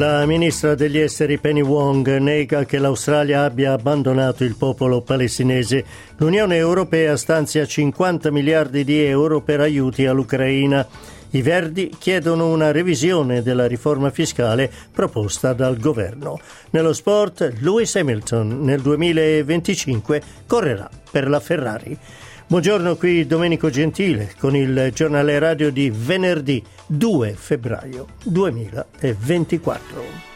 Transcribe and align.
La 0.00 0.24
ministra 0.24 0.74
degli 0.74 0.96
esteri 0.96 1.36
Penny 1.36 1.60
Wong 1.60 2.16
nega 2.16 2.64
che 2.64 2.78
l'Australia 2.78 3.44
abbia 3.44 3.74
abbandonato 3.74 4.44
il 4.44 4.56
popolo 4.56 5.02
palestinese. 5.02 5.84
L'Unione 6.16 6.56
Europea 6.56 7.18
stanzia 7.18 7.66
50 7.66 8.30
miliardi 8.30 8.82
di 8.82 9.04
euro 9.04 9.42
per 9.42 9.60
aiuti 9.60 10.06
all'Ucraina. 10.06 10.86
I 11.32 11.42
Verdi 11.42 11.94
chiedono 11.98 12.50
una 12.50 12.70
revisione 12.70 13.42
della 13.42 13.66
riforma 13.66 14.08
fiscale 14.08 14.72
proposta 14.90 15.52
dal 15.52 15.76
governo. 15.76 16.40
Nello 16.70 16.94
sport, 16.94 17.56
Lewis 17.58 17.94
Hamilton 17.94 18.62
nel 18.62 18.80
2025 18.80 20.22
correrà 20.46 20.88
per 21.10 21.28
la 21.28 21.40
Ferrari. 21.40 21.98
Buongiorno 22.50 22.96
qui 22.96 23.28
Domenico 23.28 23.70
Gentile 23.70 24.34
con 24.36 24.56
il 24.56 24.90
giornale 24.92 25.38
radio 25.38 25.70
di 25.70 25.88
venerdì 25.88 26.60
2 26.88 27.34
febbraio 27.34 28.06
2024. 28.24 30.29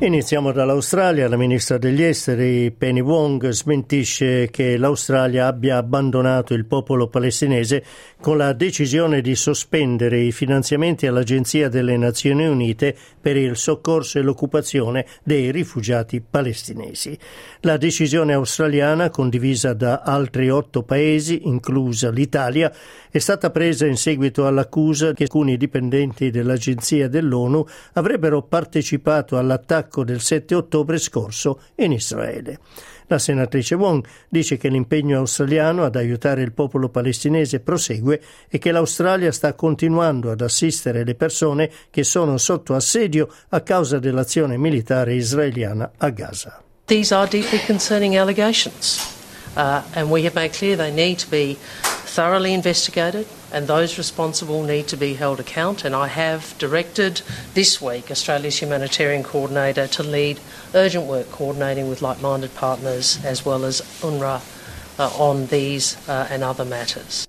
Iniziamo 0.00 0.52
dall'Australia. 0.52 1.28
La 1.28 1.36
ministra 1.36 1.76
degli 1.76 2.04
esteri 2.04 2.70
Penny 2.70 3.00
Wong 3.00 3.48
smentisce 3.48 4.48
che 4.48 4.76
l'Australia 4.76 5.48
abbia 5.48 5.76
abbandonato 5.76 6.54
il 6.54 6.66
popolo 6.66 7.08
palestinese 7.08 7.82
con 8.20 8.36
la 8.36 8.52
decisione 8.52 9.20
di 9.20 9.34
sospendere 9.34 10.20
i 10.20 10.30
finanziamenti 10.30 11.08
all'Agenzia 11.08 11.68
delle 11.68 11.96
Nazioni 11.96 12.46
Unite 12.46 12.96
per 13.20 13.36
il 13.36 13.56
soccorso 13.56 14.18
e 14.18 14.22
l'occupazione 14.22 15.04
dei 15.24 15.50
rifugiati 15.50 16.20
palestinesi. 16.20 17.18
La 17.62 17.76
decisione 17.76 18.34
australiana, 18.34 19.10
condivisa 19.10 19.72
da 19.72 20.02
altri 20.04 20.48
otto 20.48 20.84
paesi, 20.84 21.48
inclusa 21.48 22.10
l'Italia, 22.10 22.72
è 23.10 23.18
stata 23.18 23.50
presa 23.50 23.84
in 23.84 23.96
seguito 23.96 24.46
all'accusa 24.46 25.12
che 25.12 25.24
alcuni 25.24 25.56
dipendenti 25.56 26.30
dell'Agenzia 26.30 27.08
dell'ONU 27.08 27.66
avrebbero 27.94 28.42
partecipato 28.42 29.36
all'attacco 29.36 29.87
attacco 29.88 30.04
del 30.04 30.20
7 30.20 30.54
ottobre 30.54 30.98
scorso 30.98 31.60
in 31.76 31.92
Israele. 31.92 32.58
La 33.06 33.18
senatrice 33.18 33.74
Wong 33.74 34.04
dice 34.28 34.58
che 34.58 34.68
l'impegno 34.68 35.18
australiano 35.18 35.82
ad 35.82 35.96
aiutare 35.96 36.42
il 36.42 36.52
popolo 36.52 36.90
palestinese 36.90 37.60
prosegue 37.60 38.20
e 38.50 38.58
che 38.58 38.70
l'Australia 38.70 39.32
sta 39.32 39.54
continuando 39.54 40.30
ad 40.30 40.42
assistere 40.42 41.04
le 41.04 41.14
persone 41.14 41.70
che 41.90 42.04
sono 42.04 42.36
sotto 42.36 42.74
assedio 42.74 43.28
a 43.48 43.62
causa 43.62 43.98
dell'azione 43.98 44.58
militare 44.58 45.14
israeliana 45.14 45.90
a 45.96 46.10
Gaza. 46.10 46.62
These 46.84 47.14
are 47.14 47.28
deeply 47.28 47.60
concerning 47.66 48.16
allegations, 48.16 48.98
uh, 49.56 49.80
and 49.94 50.10
we 50.10 50.24
have 50.26 50.34
made 50.34 50.50
clear 50.50 50.76
they 50.76 50.92
need 50.92 51.18
to 51.18 51.28
be 51.30 51.56
thoroughly 52.04 52.52
investigated 52.52 53.26
and 53.52 53.66
those 53.66 53.98
responsible 53.98 54.62
need 54.62 54.88
to 54.88 54.96
be 54.96 55.14
held 55.14 55.40
account. 55.40 55.84
And 55.84 55.94
I 55.94 56.08
have 56.08 56.56
directed 56.58 57.22
this 57.54 57.80
week 57.80 58.10
Australia's 58.10 58.60
humanitarian 58.60 59.22
coordinator 59.22 59.86
to 59.88 60.02
lead 60.02 60.40
urgent 60.74 61.06
work 61.06 61.30
coordinating 61.30 61.88
with 61.88 62.02
like 62.02 62.20
minded 62.20 62.54
partners 62.54 63.18
as 63.24 63.44
well 63.44 63.64
as 63.64 63.80
UNRWA 64.02 64.40
uh, 64.98 65.10
on 65.18 65.46
these 65.46 65.96
uh, 66.08 66.28
and 66.30 66.42
other 66.42 66.64
matters. 66.64 67.26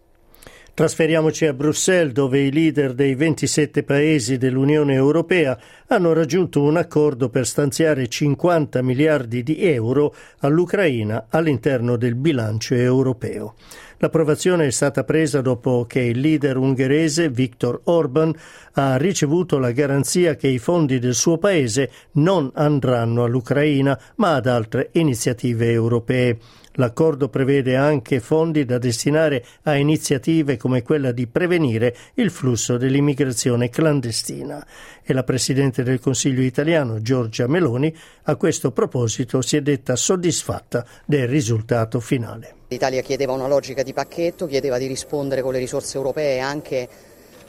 Trasferiamoci 0.79 1.45
a 1.45 1.53
Bruxelles 1.53 2.13
dove 2.13 2.37
i 2.37 2.49
leader 2.49 2.93
dei 2.93 3.13
27 3.13 3.83
paesi 3.83 4.37
dell'Unione 4.37 4.93
Europea 4.93 5.59
hanno 5.91 6.13
raggiunto 6.13 6.61
un 6.61 6.77
accordo 6.77 7.29
per 7.29 7.47
stanziare 7.47 8.07
50 8.07 8.81
miliardi 8.81 9.41
di 9.41 9.61
euro 9.63 10.13
all'Ucraina 10.39 11.27
all'interno 11.29 11.95
del 11.95 12.15
bilancio 12.15 12.75
europeo. 12.75 13.55
L'approvazione 14.01 14.67
è 14.67 14.71
stata 14.71 15.03
presa 15.03 15.41
dopo 15.41 15.85
che 15.85 15.99
il 15.99 16.19
leader 16.19 16.57
ungherese 16.57 17.29
Viktor 17.29 17.81
Orban 17.85 18.33
ha 18.73 18.95
ricevuto 18.95 19.57
la 19.57 19.71
garanzia 19.71 20.35
che 20.35 20.47
i 20.47 20.57
fondi 20.57 20.99
del 20.99 21.15
suo 21.15 21.37
paese 21.37 21.91
non 22.13 22.49
andranno 22.53 23.23
all'Ucraina 23.25 23.99
ma 24.15 24.35
ad 24.35 24.47
altre 24.47 24.89
iniziative 24.93 25.71
europee. 25.71 26.37
L'accordo 26.79 27.27
prevede 27.27 27.75
anche 27.75 28.21
fondi 28.21 28.63
da 28.63 28.77
destinare 28.77 29.43
a 29.63 29.75
iniziative 29.75 30.55
come 30.55 30.81
quella 30.81 31.11
di 31.11 31.27
prevenire 31.27 31.93
il 32.13 32.31
flusso 32.31 32.77
dell'immigrazione 32.77 33.69
clandestina 33.69 34.65
e 35.03 35.11
la 35.11 35.23
Presidente 35.23 35.78
del 35.83 35.99
Consiglio 35.99 36.41
italiano 36.41 37.01
Giorgia 37.01 37.47
Meloni 37.47 37.95
a 38.23 38.35
questo 38.35 38.71
proposito 38.71 39.41
si 39.41 39.57
è 39.57 39.61
detta 39.61 39.95
soddisfatta 39.95 40.85
del 41.05 41.27
risultato 41.27 41.99
finale. 41.99 42.55
L'Italia 42.67 43.01
chiedeva 43.01 43.33
una 43.33 43.47
logica 43.47 43.83
di 43.83 43.93
pacchetto, 43.93 44.45
chiedeva 44.45 44.77
di 44.77 44.87
rispondere 44.87 45.41
con 45.41 45.53
le 45.53 45.59
risorse 45.59 45.97
europee 45.97 46.39
anche 46.39 46.87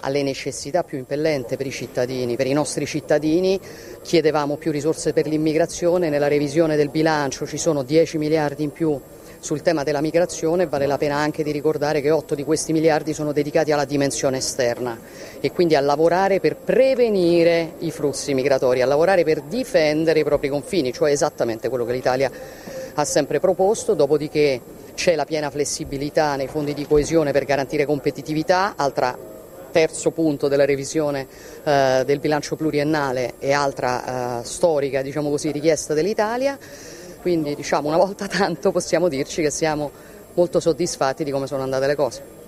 alle 0.00 0.22
necessità 0.22 0.82
più 0.82 0.98
impellenti 0.98 1.56
per 1.56 1.66
i 1.66 1.70
cittadini, 1.70 2.36
per 2.36 2.46
i 2.46 2.52
nostri 2.52 2.86
cittadini, 2.86 3.60
chiedevamo 4.02 4.56
più 4.56 4.70
risorse 4.70 5.12
per 5.12 5.26
l'immigrazione, 5.26 6.08
nella 6.08 6.28
revisione 6.28 6.76
del 6.76 6.88
bilancio 6.88 7.46
ci 7.46 7.58
sono 7.58 7.82
10 7.82 8.18
miliardi 8.18 8.62
in 8.62 8.72
più 8.72 8.98
sul 9.40 9.62
tema 9.62 9.82
della 9.82 10.00
migrazione 10.02 10.66
vale 10.66 10.86
la 10.86 10.98
pena 10.98 11.16
anche 11.16 11.42
di 11.42 11.50
ricordare 11.50 12.00
che 12.00 12.10
8 12.10 12.34
di 12.34 12.44
questi 12.44 12.72
miliardi 12.72 13.14
sono 13.14 13.32
dedicati 13.32 13.72
alla 13.72 13.86
dimensione 13.86 14.36
esterna 14.36 14.98
e 15.40 15.50
quindi 15.50 15.74
a 15.74 15.80
lavorare 15.80 16.40
per 16.40 16.56
prevenire 16.56 17.72
i 17.78 17.90
flussi 17.90 18.34
migratori, 18.34 18.82
a 18.82 18.86
lavorare 18.86 19.24
per 19.24 19.40
difendere 19.42 20.20
i 20.20 20.24
propri 20.24 20.48
confini, 20.48 20.92
cioè 20.92 21.10
esattamente 21.10 21.68
quello 21.68 21.86
che 21.86 21.92
l'Italia 21.92 22.30
ha 22.94 23.04
sempre 23.04 23.40
proposto, 23.40 23.94
dopodiché 23.94 24.60
c'è 24.94 25.14
la 25.14 25.24
piena 25.24 25.50
flessibilità 25.50 26.36
nei 26.36 26.46
fondi 26.46 26.74
di 26.74 26.86
coesione 26.86 27.32
per 27.32 27.44
garantire 27.44 27.86
competitività, 27.86 28.74
altra 28.76 29.16
terzo 29.70 30.10
punto 30.10 30.48
della 30.48 30.66
revisione 30.66 31.26
eh, 31.64 32.02
del 32.04 32.18
bilancio 32.18 32.56
pluriennale 32.56 33.34
e 33.38 33.52
altra 33.52 34.40
eh, 34.40 34.44
storica 34.44 35.00
diciamo 35.00 35.30
così, 35.30 35.50
richiesta 35.50 35.94
dell'Italia. 35.94 36.58
Quindi 37.20 37.54
diciamo 37.54 37.88
una 37.88 37.96
volta 37.96 38.26
tanto 38.26 38.72
possiamo 38.72 39.08
dirci 39.08 39.42
che 39.42 39.50
siamo 39.50 39.90
molto 40.34 40.60
soddisfatti 40.60 41.24
di 41.24 41.30
come 41.30 41.46
sono 41.46 41.62
andate 41.62 41.86
le 41.86 41.94
cose. 41.94 42.39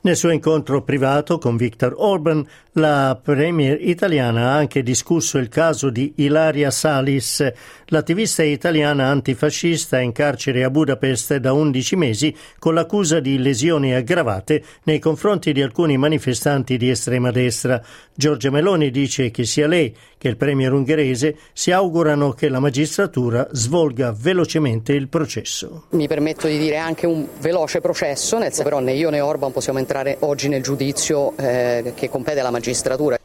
Nel 0.00 0.14
suo 0.14 0.30
incontro 0.30 0.82
privato 0.82 1.38
con 1.38 1.56
Viktor 1.56 1.92
Orban, 1.96 2.46
la 2.72 3.18
premier 3.20 3.76
italiana 3.80 4.52
ha 4.52 4.54
anche 4.54 4.84
discusso 4.84 5.38
il 5.38 5.48
caso 5.48 5.90
di 5.90 6.12
Ilaria 6.18 6.70
Salis, 6.70 7.44
l'attivista 7.86 8.44
italiana 8.44 9.06
antifascista 9.06 9.98
in 9.98 10.12
carcere 10.12 10.62
a 10.62 10.70
Budapest 10.70 11.36
da 11.38 11.52
11 11.52 11.96
mesi 11.96 12.36
con 12.60 12.74
l'accusa 12.74 13.18
di 13.18 13.38
lesioni 13.38 13.92
aggravate 13.92 14.62
nei 14.84 15.00
confronti 15.00 15.50
di 15.50 15.62
alcuni 15.62 15.96
manifestanti 15.96 16.76
di 16.76 16.90
estrema 16.90 17.32
destra. 17.32 17.82
Giorgia 18.14 18.50
Meloni 18.50 18.92
dice 18.92 19.32
che 19.32 19.44
sia 19.44 19.66
lei 19.66 19.92
che 20.16 20.28
il 20.28 20.36
premier 20.36 20.72
ungherese 20.72 21.36
si 21.52 21.72
augurano 21.72 22.30
che 22.30 22.48
la 22.48 22.60
magistratura 22.60 23.48
svolga 23.50 24.14
velocemente 24.16 24.92
il 24.92 25.08
processo. 25.08 25.86
Mi 25.90 26.06
permetto 26.06 26.46
di 26.46 26.58
dire 26.58 26.76
anche 26.76 27.06
un 27.06 27.26
veloce 27.40 27.80
processo, 27.80 28.36
nel 28.38 28.48
senso 28.48 28.62
però 28.62 28.78
né 28.78 28.92
io 28.92 29.10
né 29.10 29.20
Orban 29.20 29.50
possiamo 29.50 29.78
entrare 29.78 29.86
oggi 30.20 30.48
nel 30.48 30.62
giudizio 30.62 31.36
eh, 31.36 31.92
che 31.94 32.08
compete 32.08 32.40
alla 32.40 32.50
magistratura. 32.50 33.18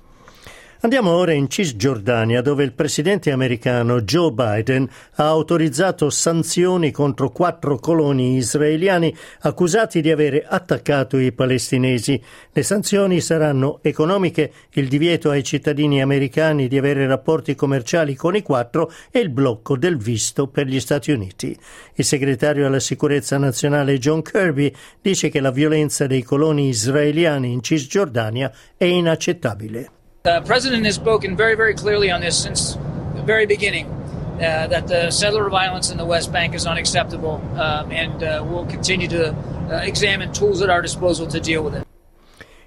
Andiamo 0.84 1.12
ora 1.12 1.32
in 1.32 1.50
Cisgiordania 1.50 2.42
dove 2.42 2.66
il 2.66 2.74
presidente 2.74 3.32
americano 3.32 4.02
Joe 4.02 4.34
Biden 4.34 4.86
ha 5.16 5.28
autorizzato 5.28 6.10
sanzioni 6.10 6.92
contro 6.92 7.30
quattro 7.30 7.80
coloni 7.80 8.36
israeliani 8.36 9.16
accusati 9.44 10.02
di 10.02 10.12
avere 10.12 10.44
attaccato 10.46 11.18
i 11.18 11.32
palestinesi. 11.32 12.22
Le 12.52 12.64
sanzioni 12.64 13.22
saranno 13.22 13.80
economiche, 13.82 14.52
il 14.72 14.90
divieto 14.90 15.30
ai 15.30 15.46
cittadini 15.46 16.02
americani 16.02 16.68
di 16.68 16.78
avere 16.78 17.08
rapporti 17.08 17.56
commerciali 17.56 18.14
con 18.16 18.36
i 18.36 18.42
quattro 18.42 18.92
e 19.10 19.20
il 19.20 19.30
blocco 19.30 19.78
del 19.78 19.96
visto 19.96 20.48
per 20.48 20.68
gli 20.68 20.82
Stati 20.82 21.12
Uniti. 21.12 21.58
Il 21.94 22.04
segretario 22.04 22.68
alla 22.68 22.82
sicurezza 22.82 23.38
nazionale 23.38 23.98
John 24.00 24.22
Kirby 24.22 24.70
dice 25.02 25.30
che 25.30 25.40
la 25.40 25.52
violenza 25.52 26.08
dei 26.08 26.24
coloni 26.24 26.68
israeliani 26.68 27.54
in 27.54 27.64
Cisgiordania 27.64 28.52
è 28.76 28.84
inaccettabile. 28.84 30.02
The 30.24 30.40
president 30.40 30.86
has 30.86 30.96
spoken 30.96 31.36
very, 31.36 31.56
very 31.56 31.74
clearly 31.74 32.10
on 32.10 32.22
this 32.22 32.42
since 32.42 32.76
the 32.76 33.24
very 33.26 33.46
beginning. 33.46 33.88
Uh, 34.36 34.68
that 34.68 34.88
the 34.88 35.12
settler 35.12 35.50
violence 35.50 35.92
in 35.92 35.98
the 35.98 36.06
West 36.06 36.32
Bank 36.32 36.56
is 36.56 36.66
unacceptable, 36.66 37.42
um, 37.60 37.92
and 37.92 38.24
uh, 38.24 38.42
we'll 38.48 38.66
continue 38.66 39.10
to 39.10 39.32
uh, 39.34 39.82
examine 39.84 40.32
tools 40.32 40.62
at 40.62 40.70
our 40.70 40.82
disposal 40.82 41.28
to 41.28 41.42
deal 41.42 41.62
with 41.62 41.76
it. 41.76 41.86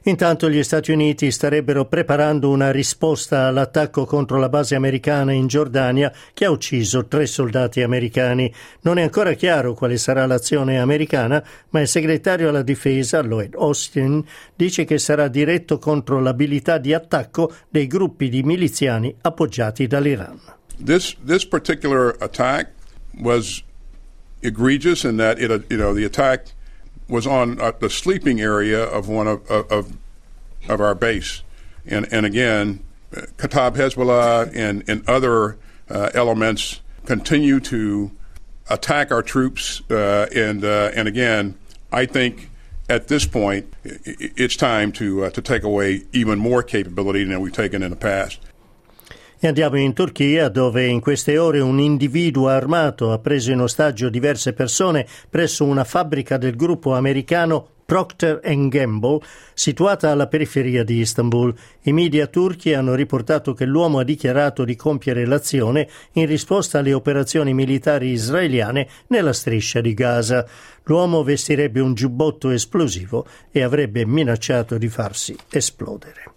Intanto 0.08 0.48
gli 0.48 0.62
Stati 0.62 0.92
Uniti 0.92 1.32
starebbero 1.32 1.86
preparando 1.86 2.50
una 2.50 2.70
risposta 2.70 3.46
all'attacco 3.46 4.04
contro 4.04 4.38
la 4.38 4.48
base 4.48 4.76
americana 4.76 5.32
in 5.32 5.48
Giordania 5.48 6.12
che 6.32 6.44
ha 6.44 6.50
ucciso 6.50 7.06
tre 7.06 7.26
soldati 7.26 7.82
americani. 7.82 8.52
Non 8.82 8.98
è 8.98 9.02
ancora 9.02 9.32
chiaro 9.32 9.74
quale 9.74 9.98
sarà 9.98 10.24
l'azione 10.24 10.78
americana, 10.78 11.44
ma 11.70 11.80
il 11.80 11.88
segretario 11.88 12.50
alla 12.50 12.62
difesa, 12.62 13.20
Lloyd 13.20 13.56
Austin, 13.56 14.24
dice 14.54 14.84
che 14.84 14.98
sarà 14.98 15.26
diretto 15.26 15.78
contro 15.78 16.20
l'abilità 16.20 16.78
di 16.78 16.94
attacco 16.94 17.52
dei 17.68 17.88
gruppi 17.88 18.28
di 18.28 18.44
miliziani 18.44 19.12
appoggiati 19.22 19.88
dall'Iran. 19.88 20.38
This, 20.84 21.16
this 21.26 21.44
particular 21.44 22.14
attack 22.20 22.70
was 23.22 23.60
egregious 24.40 25.02
in 25.02 25.16
that 25.16 25.40
it, 25.40 25.50
you 25.68 25.78
know, 25.78 25.92
the 25.92 26.04
attack 26.04 26.54
was 27.08 27.26
on 27.26 27.60
uh, 27.60 27.72
the 27.78 27.90
sleeping 27.90 28.40
area 28.40 28.82
of 28.82 29.08
one 29.08 29.26
of, 29.26 29.48
of, 29.50 29.96
of 30.68 30.80
our 30.80 30.94
base. 30.94 31.42
And, 31.86 32.06
and 32.12 32.26
again, 32.26 32.82
Kataib 33.12 33.76
Hezbollah 33.76 34.54
and, 34.54 34.84
and 34.88 35.08
other 35.08 35.56
uh, 35.88 36.10
elements 36.14 36.80
continue 37.04 37.60
to 37.60 38.10
attack 38.68 39.12
our 39.12 39.22
troops. 39.22 39.82
Uh, 39.90 40.26
and, 40.34 40.64
uh, 40.64 40.90
and 40.94 41.06
again, 41.06 41.56
I 41.92 42.06
think 42.06 42.50
at 42.88 43.08
this 43.08 43.26
point, 43.26 43.72
it's 43.84 44.56
time 44.56 44.92
to, 44.92 45.24
uh, 45.24 45.30
to 45.30 45.42
take 45.42 45.62
away 45.62 46.04
even 46.12 46.38
more 46.38 46.62
capability 46.62 47.24
than 47.24 47.40
we've 47.40 47.52
taken 47.52 47.82
in 47.82 47.90
the 47.90 47.96
past. 47.96 48.40
E 49.38 49.48
andiamo 49.48 49.78
in 49.78 49.92
Turchia 49.92 50.48
dove 50.48 50.86
in 50.86 51.00
queste 51.00 51.36
ore 51.36 51.60
un 51.60 51.78
individuo 51.78 52.48
armato 52.48 53.12
ha 53.12 53.18
preso 53.18 53.52
in 53.52 53.60
ostaggio 53.60 54.08
diverse 54.08 54.54
persone 54.54 55.06
presso 55.28 55.64
una 55.64 55.84
fabbrica 55.84 56.38
del 56.38 56.56
gruppo 56.56 56.94
americano 56.94 57.68
Procter 57.86 58.40
Gamble, 58.42 59.20
situata 59.54 60.10
alla 60.10 60.26
periferia 60.26 60.82
di 60.82 60.98
Istanbul. 60.98 61.54
I 61.82 61.92
media 61.92 62.26
turchi 62.26 62.74
hanno 62.74 62.94
riportato 62.94 63.54
che 63.54 63.64
l'uomo 63.64 64.00
ha 64.00 64.04
dichiarato 64.04 64.64
di 64.64 64.74
compiere 64.74 65.24
l'azione 65.24 65.88
in 66.12 66.26
risposta 66.26 66.80
alle 66.80 66.92
operazioni 66.92 67.54
militari 67.54 68.10
israeliane 68.10 68.88
nella 69.08 69.32
striscia 69.32 69.80
di 69.80 69.94
Gaza. 69.94 70.44
L'uomo 70.84 71.22
vestirebbe 71.22 71.80
un 71.80 71.94
giubbotto 71.94 72.50
esplosivo 72.50 73.24
e 73.52 73.62
avrebbe 73.62 74.04
minacciato 74.04 74.78
di 74.78 74.88
farsi 74.88 75.36
esplodere. 75.50 76.35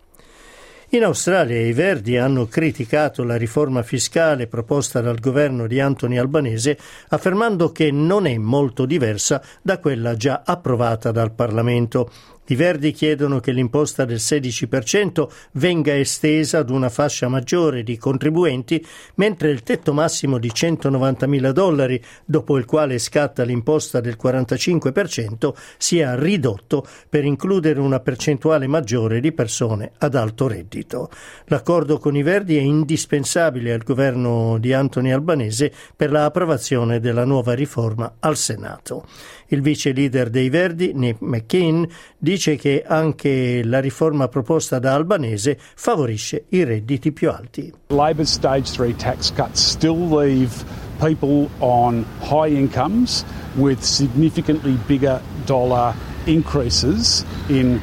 In 0.91 1.03
Australia 1.03 1.59
i 1.61 1.71
Verdi 1.71 2.17
hanno 2.17 2.47
criticato 2.47 3.23
la 3.23 3.35
riforma 3.35 3.83
fiscale 3.83 4.47
proposta 4.47 5.01
dal 5.01 5.19
governo 5.19 5.67
di 5.67 5.79
Anthony 5.79 6.17
Albanese, 6.17 6.79
affermando 7.09 7.71
che 7.71 7.91
non 7.91 8.25
è 8.25 8.35
molto 8.39 8.85
diversa 8.87 9.39
da 9.61 9.77
quella 9.77 10.15
già 10.15 10.41
approvata 10.43 11.11
dal 11.11 11.31
Parlamento. 11.31 12.09
I 12.51 12.55
Verdi 12.55 12.93
chiedono 12.93 13.39
che 13.39 13.51
l'imposta 13.51 14.05
del 14.05 14.17
16% 14.17 15.27
venga 15.53 15.95
estesa 15.95 16.57
ad 16.57 16.71
una 16.71 16.89
fascia 16.89 17.27
maggiore 17.27 17.83
di 17.83 17.95
contribuenti, 17.95 18.83
mentre 19.15 19.51
il 19.51 19.61
tetto 19.61 19.93
massimo 19.93 20.39
di 20.39 20.47
190.000 20.47 21.51
dollari, 21.51 22.03
dopo 22.25 22.57
il 22.57 22.65
quale 22.65 22.97
scatta 22.97 23.43
l'imposta 23.43 23.99
del 23.99 24.17
45%, 24.19 25.53
sia 25.77 26.15
ridotto 26.15 26.83
per 27.07 27.23
includere 27.23 27.79
una 27.79 27.99
percentuale 27.99 28.65
maggiore 28.65 29.19
di 29.19 29.31
persone 29.31 29.91
ad 29.99 30.15
alto 30.15 30.47
reddito. 30.47 31.11
L'accordo 31.45 31.99
con 31.99 32.15
i 32.15 32.23
Verdi 32.23 32.57
è 32.57 32.61
indispensabile 32.61 33.73
al 33.73 33.83
governo 33.83 34.57
di 34.57 34.73
Anthony 34.73 35.11
Albanese 35.11 35.71
per 35.95 36.09
l'approvazione 36.09 36.99
della 36.99 37.25
nuova 37.25 37.53
riforma 37.53 38.15
al 38.19 38.37
Senato. 38.37 39.05
Il 39.51 39.61
vice 39.61 39.91
leader 39.91 40.29
dei 40.29 40.49
Verdi, 40.49 40.93
Nick 40.93 41.21
McKean, 41.21 41.87
dice 42.17 42.38
che 42.39 42.83
anche 42.85 43.63
la 43.63 43.79
riforma 43.79 44.27
proposta 44.27 44.79
da 44.79 44.93
Albanese 44.93 45.57
favorisce 45.75 46.45
i 46.49 46.63
redditi 46.63 47.11
più 47.11 47.29
alti. 47.29 47.71
Labor's 47.87 48.31
stage 48.31 48.71
3 48.71 48.95
tax 48.95 49.33
cuts 49.33 49.61
still 49.61 50.07
leave 50.09 50.63
people 50.99 51.49
on 51.59 52.05
high 52.21 52.49
incomes 52.49 53.23
with 53.55 53.81
significantly 53.81 54.77
bigger 54.87 55.21
dollar 55.45 55.93
increases 56.25 57.25
in 57.47 57.81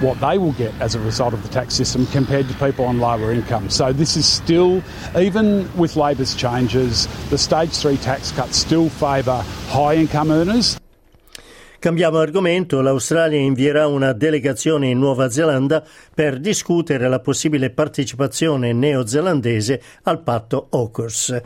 what 0.00 0.20
they 0.20 0.38
will 0.38 0.52
get 0.52 0.72
as 0.80 0.94
a 0.94 1.00
result 1.00 1.32
of 1.34 1.42
the 1.42 1.48
tax 1.48 1.74
system 1.74 2.06
compared 2.06 2.46
to 2.48 2.54
people 2.54 2.84
on 2.84 2.98
lower 2.98 3.32
incomes. 3.32 3.74
So 3.74 3.92
this 3.92 4.16
is 4.16 4.26
still, 4.26 4.82
even 5.16 5.68
with 5.76 5.96
Labor's 5.96 6.34
changes, 6.34 7.08
the 7.30 7.38
stage 7.38 7.70
three 7.70 7.96
tax 7.96 8.30
cuts 8.32 8.56
still 8.56 8.88
favour 8.88 9.42
high 9.68 9.96
income 9.96 10.30
earners. 10.30 10.78
Cambiamo 11.80 12.18
argomento, 12.18 12.80
l'Australia 12.80 13.38
invierà 13.38 13.86
una 13.86 14.12
delegazione 14.12 14.88
in 14.88 14.98
Nuova 14.98 15.30
Zelanda 15.30 15.84
per 16.12 16.40
discutere 16.40 17.08
la 17.08 17.20
possibile 17.20 17.70
partecipazione 17.70 18.72
neozelandese 18.72 19.80
al 20.02 20.20
patto 20.24 20.66
AUKUS. 20.70 21.40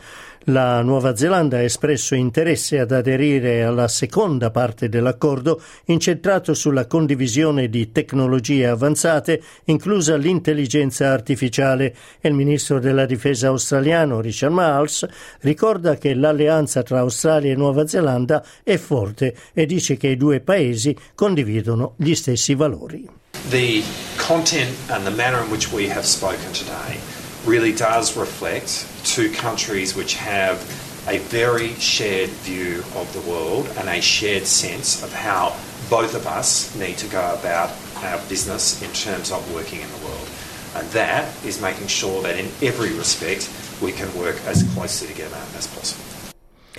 La 0.47 0.81
Nuova 0.81 1.15
Zelanda 1.15 1.57
ha 1.57 1.61
espresso 1.61 2.15
interesse 2.15 2.77
ad 2.77 2.91
aderire 2.91 3.63
alla 3.63 3.87
seconda 3.87 4.51
parte 4.51 4.89
dell'accordo 4.89 5.61
incentrato 5.85 6.53
sulla 6.53 6.85
condivisione 6.85 7.69
di 7.69 7.93
tecnologie 7.93 8.67
avanzate, 8.67 9.41
inclusa 9.65 10.17
l'intelligenza 10.17 11.11
artificiale. 11.11 11.95
il 12.21 12.33
ministro 12.33 12.79
della 12.79 13.05
difesa 13.05 13.47
australiano 13.47 14.19
Richard 14.19 14.51
Marles 14.51 15.07
ricorda 15.39 15.95
che 15.95 16.13
l'alleanza 16.13 16.83
tra 16.83 16.99
Australia 16.99 17.53
e 17.53 17.55
Nuova 17.55 17.87
Zelanda 17.87 18.43
è 18.63 18.75
forte 18.75 19.33
e 19.53 19.65
dice 19.65 19.95
che 19.95 20.09
i 20.09 20.17
due 20.17 20.41
paesi 20.41 20.93
condividono 21.15 21.93
gli 21.95 22.15
stessi 22.15 22.53
valori. 22.53 23.07
The 23.47 23.81
content 24.17 24.75
and 24.89 25.05
the 25.05 25.11
manner 25.11 25.41
in 25.41 25.49
which 25.49 25.71
we 25.71 25.89
have 25.89 26.05
spoken 26.05 26.51
today 26.51 27.22
really 27.45 27.73
does 27.73 28.15
reflect 28.15 28.87
two 29.03 29.31
countries 29.31 29.95
which 29.95 30.15
have 30.15 30.57
a 31.07 31.17
very 31.17 31.73
shared 31.73 32.29
view 32.29 32.79
of 32.95 33.11
the 33.13 33.29
world 33.29 33.67
and 33.77 33.89
a 33.89 34.01
shared 34.01 34.45
sense 34.45 35.03
of 35.03 35.11
how 35.11 35.53
both 35.89 36.15
of 36.15 36.25
us 36.25 36.73
need 36.75 36.97
to 36.97 37.07
go 37.07 37.35
about 37.39 37.69
our 38.03 38.19
business 38.29 38.81
in 38.81 38.89
terms 38.93 39.31
of 39.31 39.53
working 39.53 39.81
in 39.81 39.89
the 39.89 40.05
world. 40.05 40.27
And 40.75 40.87
that 40.91 41.25
is 41.45 41.61
making 41.61 41.87
sure 41.87 42.21
that 42.23 42.37
in 42.37 42.47
every 42.61 42.93
respect 42.93 43.49
we 43.81 43.91
can 43.91 44.07
work 44.17 44.39
as 44.45 44.63
closely 44.73 45.07
together 45.07 45.37
as 45.57 45.67
possible. 45.67 46.03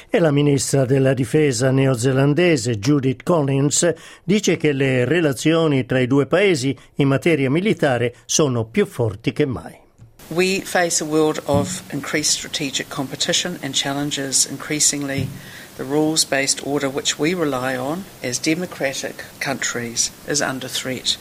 E 0.08 0.18
la 0.20 0.30
ministra 0.30 0.84
della 0.84 1.12
difesa 1.12 1.70
neozelandese 1.70 2.78
Judith 2.78 3.22
Collins 3.24 3.92
dice 4.22 4.56
che 4.56 4.72
le 4.72 5.04
relazioni 5.04 5.84
tra 5.86 5.98
i 5.98 6.06
due 6.06 6.26
paesi 6.26 6.76
in 6.96 7.08
materia 7.08 7.50
militare 7.50 8.14
sono 8.24 8.64
più 8.64 8.86
forti 8.86 9.32
che 9.32 9.44
mai. 9.44 9.83
We 10.30 10.60
face 10.60 11.02
a 11.02 11.04
world 11.04 11.40
of 11.46 11.82
increased 11.92 12.32
strategic 12.32 12.88
competition 12.88 13.58
and 13.62 13.74
challenges 13.74 14.46
increasingly 14.46 15.28
the 15.76 15.84
rules 15.84 16.24
based 16.24 16.66
order 16.66 16.88
which 16.88 17.18
we 17.18 17.34
rely 17.34 17.76
on 17.76 18.04
as 18.22 18.38
democratic 18.38 19.24
countries 19.38 20.10
is 20.26 20.40
under 20.40 20.66
threat. 20.66 21.18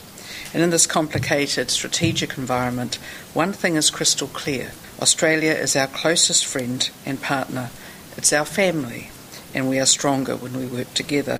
And 0.54 0.62
in 0.62 0.70
this 0.70 0.86
complicated 0.86 1.70
strategic 1.70 2.38
environment, 2.38 2.94
one 3.34 3.52
thing 3.52 3.76
is 3.76 3.90
crystal 3.90 4.28
clear 4.28 4.72
Australia 5.02 5.52
is 5.52 5.76
our 5.76 5.88
closest 5.88 6.46
friend 6.46 6.88
and 7.04 7.20
partner, 7.20 7.70
it's 8.16 8.32
our 8.32 8.44
family, 8.46 9.10
and 9.52 9.68
we 9.68 9.78
are 9.78 9.86
stronger 9.86 10.34
when 10.36 10.56
we 10.56 10.66
work 10.66 10.94
together. 10.94 11.38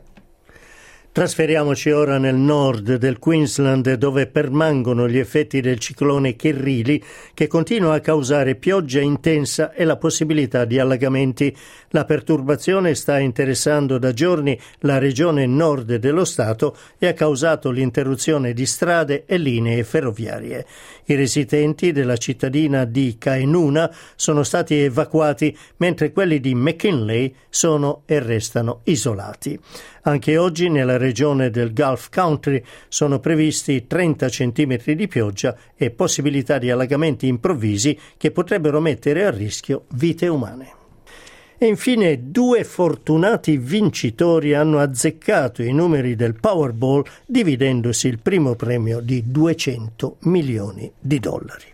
Trasferiamoci 1.15 1.93
ora 1.93 2.19
nel 2.19 2.35
nord 2.35 2.97
del 2.97 3.21
Queensland 3.21 3.93
dove 3.93 4.27
permangono 4.27 5.09
gli 5.09 5.19
effetti 5.19 5.61
del 5.61 5.79
ciclone 5.79 6.35
Kirrili 6.35 7.01
che 7.35 7.47
continua 7.47 7.95
a 7.95 8.01
causare 8.01 8.57
pioggia 8.57 8.99
intensa 8.99 9.73
e 9.73 9.85
la 9.85 9.97
possibilità 9.97 10.65
di 10.65 10.81
allagamenti. 10.81 11.57
La 11.91 12.05
perturbazione 12.05 12.97
sta 12.97 13.21
interessando 13.21 13.99
da 13.99 14.13
giorni 14.13 14.59
la 14.81 14.99
regione 14.99 15.47
nord 15.47 15.95
dello 15.95 16.25
Stato 16.25 16.77
e 16.99 17.07
ha 17.07 17.13
causato 17.13 17.71
l'interruzione 17.71 18.53
di 18.53 18.67
strade 18.67 19.23
e 19.25 19.39
linee 19.39 19.85
ferroviarie. 19.85 20.67
I 21.05 21.15
residenti 21.15 21.93
della 21.93 22.17
cittadina 22.17 22.85
di 22.85 23.15
Kainuna 23.21 23.89
sono 24.17 24.43
stati 24.43 24.81
evacuati 24.81 25.57
mentre 25.77 26.11
quelli 26.11 26.41
di 26.41 26.57
McKinley 26.57 27.33
sono 27.49 28.03
e 28.05 28.19
restano 28.19 28.81
isolati. 28.83 29.57
Anche 30.07 30.37
oggi 30.37 30.69
nella 30.69 30.99
regione 30.99 31.49
del 31.49 31.73
Gulf 31.73 32.11
Country 32.11 32.63
sono 32.89 33.21
previsti 33.21 33.87
30 33.87 34.29
cm 34.29 34.93
di 34.93 35.09
pioggia 35.09 35.57
e 35.75 35.91
possibilità 35.91 36.59
di 36.59 36.71
allagamenti 36.71 37.27
improvvisi 37.27 37.99
che 38.19 38.31
potrebbero 38.31 38.81
mettere 38.81 39.25
a 39.25 39.31
rischio 39.31 39.85
vite 39.95 40.29
umane. 40.29 40.73
E 41.57 41.67
infine 41.67 42.31
due 42.31 42.65
fortunati 42.65 43.57
vincitori 43.57 44.53
hanno 44.53 44.79
azzeccato 44.79 45.63
i 45.63 45.73
numeri 45.73 46.17
del 46.17 46.39
Powerball 46.39 47.05
dividendosi 47.25 48.07
il 48.07 48.19
primo 48.19 48.57
premio 48.57 49.01
di 49.01 49.23
200 49.25 50.17
milioni 50.25 50.93
di 50.99 51.19
dollari. 51.19 51.65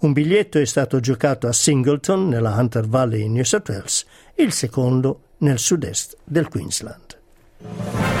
Un 0.00 0.12
biglietto 0.12 0.58
è 0.58 0.66
stato 0.66 1.00
giocato 1.00 1.46
a 1.46 1.52
Singleton 1.52 2.28
nella 2.28 2.54
Hunter 2.54 2.86
Valley 2.86 3.22
in 3.22 3.32
New 3.32 3.44
South 3.44 3.68
Wales, 3.70 4.04
il 4.34 4.52
secondo 4.52 5.20
nel 5.38 5.58
sud-est 5.58 6.18
del 6.24 6.48
Queensland. 6.48 7.11
Bye. 7.62 8.11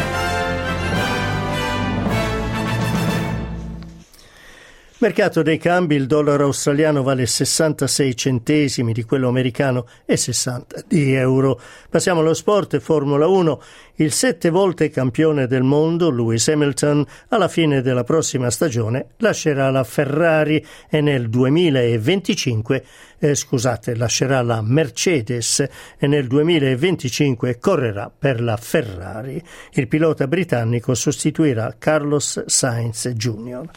Mercato 5.02 5.42
dei 5.42 5.58
cambi, 5.58 5.96
il 5.96 6.06
dollaro 6.06 6.44
australiano 6.44 7.02
vale 7.02 7.26
66 7.26 8.16
centesimi 8.16 8.92
di 8.92 9.02
quello 9.02 9.26
americano 9.26 9.88
e 10.06 10.16
60 10.16 10.84
di 10.86 11.12
euro. 11.14 11.60
Passiamo 11.90 12.20
allo 12.20 12.34
sport, 12.34 12.78
Formula 12.78 13.26
1. 13.26 13.60
Il 13.96 14.12
sette 14.12 14.48
volte 14.48 14.90
campione 14.90 15.48
del 15.48 15.64
mondo, 15.64 16.08
Lewis 16.08 16.46
Hamilton, 16.46 17.04
alla 17.30 17.48
fine 17.48 17.82
della 17.82 18.04
prossima 18.04 18.48
stagione 18.50 19.08
lascerà 19.16 19.70
la 19.70 19.82
Ferrari 19.82 20.64
e 20.88 21.00
nel 21.00 21.28
2025, 21.28 22.84
eh, 23.18 23.34
scusate, 23.34 23.96
lascerà 23.96 24.40
la 24.42 24.62
Mercedes 24.62 25.66
e 25.98 26.06
nel 26.06 26.28
2025 26.28 27.58
correrà 27.58 28.08
per 28.16 28.40
la 28.40 28.56
Ferrari. 28.56 29.42
Il 29.72 29.88
pilota 29.88 30.28
britannico 30.28 30.94
sostituirà 30.94 31.74
Carlos 31.76 32.44
Sainz 32.46 33.08
Jr. 33.08 33.68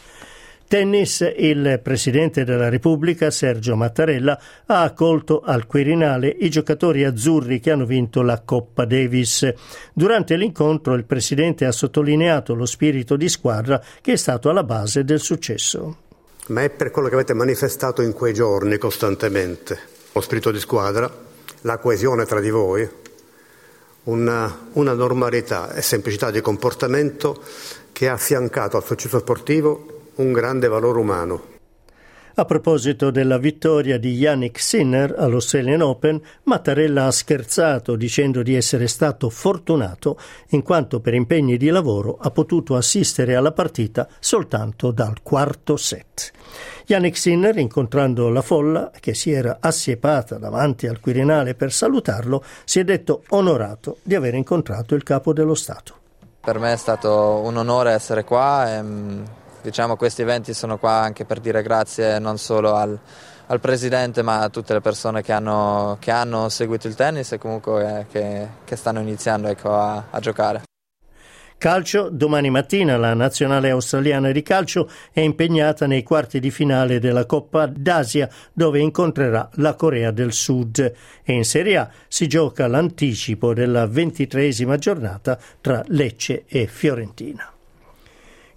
Tennis, 0.68 1.32
il 1.36 1.80
Presidente 1.80 2.42
della 2.42 2.68
Repubblica, 2.68 3.30
Sergio 3.30 3.76
Mattarella, 3.76 4.36
ha 4.66 4.82
accolto 4.82 5.40
al 5.40 5.64
Quirinale 5.64 6.28
i 6.40 6.50
giocatori 6.50 7.04
azzurri 7.04 7.60
che 7.60 7.70
hanno 7.70 7.86
vinto 7.86 8.20
la 8.22 8.42
Coppa 8.44 8.84
Davis. 8.84 9.48
Durante 9.92 10.34
l'incontro 10.34 10.94
il 10.94 11.04
Presidente 11.04 11.66
ha 11.66 11.72
sottolineato 11.72 12.54
lo 12.54 12.66
spirito 12.66 13.14
di 13.14 13.28
squadra 13.28 13.80
che 14.00 14.14
è 14.14 14.16
stato 14.16 14.50
alla 14.50 14.64
base 14.64 15.04
del 15.04 15.20
successo. 15.20 15.98
Ma 16.48 16.62
è 16.62 16.70
per 16.70 16.90
quello 16.90 17.08
che 17.08 17.14
avete 17.14 17.32
manifestato 17.32 18.02
in 18.02 18.12
quei 18.12 18.34
giorni 18.34 18.76
costantemente, 18.76 19.78
lo 20.12 20.20
spirito 20.20 20.50
di 20.50 20.58
squadra, 20.58 21.08
la 21.60 21.78
coesione 21.78 22.24
tra 22.24 22.40
di 22.40 22.50
voi, 22.50 22.88
una, 24.04 24.66
una 24.72 24.92
normalità 24.94 25.72
e 25.74 25.82
semplicità 25.82 26.32
di 26.32 26.40
comportamento 26.40 27.40
che 27.92 28.08
ha 28.08 28.14
affiancato 28.14 28.76
al 28.76 28.84
successo 28.84 29.20
sportivo 29.20 29.94
un 30.16 30.32
grande 30.32 30.68
valore 30.68 30.98
umano. 30.98 31.54
A 32.38 32.44
proposito 32.44 33.10
della 33.10 33.38
vittoria 33.38 33.98
di 33.98 34.12
Yannick 34.12 34.60
Sinner 34.60 35.14
all'Australian 35.16 35.80
Open, 35.80 36.20
Mattarella 36.42 37.06
ha 37.06 37.10
scherzato 37.10 37.96
dicendo 37.96 38.42
di 38.42 38.54
essere 38.54 38.88
stato 38.88 39.30
fortunato 39.30 40.18
in 40.48 40.60
quanto 40.62 41.00
per 41.00 41.14
impegni 41.14 41.56
di 41.56 41.70
lavoro 41.70 42.18
ha 42.20 42.30
potuto 42.30 42.76
assistere 42.76 43.36
alla 43.36 43.52
partita 43.52 44.06
soltanto 44.20 44.90
dal 44.90 45.22
quarto 45.22 45.78
set. 45.78 46.30
Yannick 46.84 47.16
Sinner, 47.16 47.56
incontrando 47.56 48.28
la 48.28 48.42
folla 48.42 48.90
che 49.00 49.14
si 49.14 49.30
era 49.32 49.56
assiepata 49.58 50.36
davanti 50.36 50.86
al 50.86 51.00
Quirinale 51.00 51.54
per 51.54 51.72
salutarlo, 51.72 52.44
si 52.64 52.80
è 52.80 52.84
detto 52.84 53.22
onorato 53.30 53.96
di 54.02 54.14
aver 54.14 54.34
incontrato 54.34 54.94
il 54.94 55.04
capo 55.04 55.32
dello 55.32 55.54
Stato. 55.54 55.94
Per 56.38 56.58
me 56.58 56.74
è 56.74 56.76
stato 56.76 57.40
un 57.42 57.56
onore 57.56 57.92
essere 57.92 58.24
qua 58.24 58.76
e 58.76 58.82
mm, 58.82 59.24
Diciamo 59.66 59.96
questi 59.96 60.22
eventi 60.22 60.54
sono 60.54 60.78
qua 60.78 60.92
anche 60.92 61.24
per 61.24 61.40
dire 61.40 61.60
grazie 61.60 62.20
non 62.20 62.38
solo 62.38 62.76
al, 62.76 62.96
al 63.46 63.58
Presidente 63.58 64.22
ma 64.22 64.42
a 64.42 64.48
tutte 64.48 64.74
le 64.74 64.80
persone 64.80 65.22
che 65.22 65.32
hanno, 65.32 65.96
che 65.98 66.12
hanno 66.12 66.48
seguito 66.48 66.86
il 66.86 66.94
tennis 66.94 67.32
e 67.32 67.38
comunque 67.38 67.98
eh, 67.98 68.06
che, 68.06 68.48
che 68.64 68.76
stanno 68.76 69.00
iniziando 69.00 69.48
ecco, 69.48 69.74
a, 69.74 70.04
a 70.08 70.20
giocare. 70.20 70.62
Calcio, 71.58 72.10
domani 72.12 72.48
mattina 72.48 72.96
la 72.96 73.12
nazionale 73.14 73.70
australiana 73.70 74.30
di 74.30 74.42
calcio 74.42 74.88
è 75.10 75.18
impegnata 75.18 75.88
nei 75.88 76.04
quarti 76.04 76.38
di 76.38 76.52
finale 76.52 77.00
della 77.00 77.26
Coppa 77.26 77.66
d'Asia 77.66 78.28
dove 78.52 78.78
incontrerà 78.78 79.48
la 79.54 79.74
Corea 79.74 80.12
del 80.12 80.32
Sud 80.32 80.78
e 81.24 81.32
in 81.32 81.44
Serie 81.44 81.76
A 81.76 81.90
si 82.06 82.28
gioca 82.28 82.68
l'anticipo 82.68 83.52
della 83.52 83.88
ventitreesima 83.88 84.76
giornata 84.76 85.36
tra 85.60 85.82
Lecce 85.88 86.44
e 86.46 86.68
Fiorentina. 86.68 87.50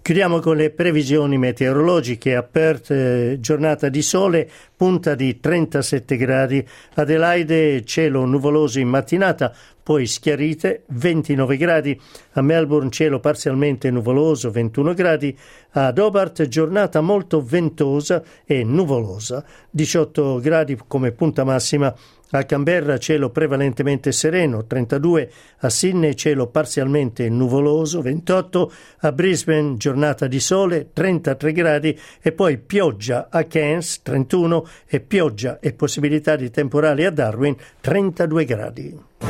Chiudiamo 0.02 0.40
con 0.40 0.56
le 0.56 0.70
previsioni 0.70 1.36
meteorologiche. 1.36 2.34
A 2.34 2.42
Perth 2.42 3.38
giornata 3.38 3.90
di 3.90 4.00
sole, 4.00 4.50
punta 4.74 5.14
di 5.14 5.38
37 5.38 6.16
gradi. 6.16 6.66
Adelaide 6.94 7.84
cielo 7.84 8.24
nuvoloso 8.24 8.80
in 8.80 8.88
mattinata, 8.88 9.54
poi 9.82 10.06
schiarite 10.06 10.84
29 10.86 11.56
gradi. 11.58 12.00
A 12.32 12.40
Melbourne 12.40 12.90
cielo 12.90 13.20
parzialmente 13.20 13.90
nuvoloso 13.90 14.50
21 14.50 14.94
gradi. 14.94 15.36
Ad 15.72 15.98
Hobart 15.98 16.48
giornata 16.48 17.02
molto 17.02 17.42
ventosa 17.42 18.22
e 18.46 18.64
nuvolosa 18.64 19.44
18 19.70 20.40
gradi 20.40 20.78
come 20.88 21.12
punta 21.12 21.44
massima. 21.44 21.94
A 22.32 22.44
Canberra 22.44 22.96
cielo 22.98 23.30
prevalentemente 23.30 24.12
sereno, 24.12 24.64
32, 24.64 25.30
a 25.58 25.68
Sydney 25.68 26.14
cielo 26.14 26.46
parzialmente 26.46 27.28
nuvoloso, 27.28 28.02
28, 28.02 28.72
a 28.98 29.10
Brisbane 29.10 29.76
giornata 29.76 30.28
di 30.28 30.38
sole, 30.38 30.90
33 30.92 31.52
gradi 31.52 31.98
e 32.22 32.30
poi 32.30 32.58
pioggia 32.58 33.26
a 33.30 33.42
Cairns, 33.42 34.02
31 34.02 34.64
e 34.86 35.00
pioggia 35.00 35.58
e 35.58 35.72
possibilità 35.72 36.36
di 36.36 36.50
temporali 36.50 37.04
a 37.04 37.10
Darwin, 37.10 37.56
32 37.80 38.44
gradi. 38.44 39.29